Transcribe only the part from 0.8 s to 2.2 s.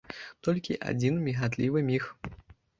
адзін мігатлівы міг.